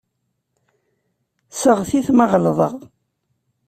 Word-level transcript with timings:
Seɣtit 1.59 2.07
ma 2.13 2.25
ɣelḍeɣ. 2.31 2.73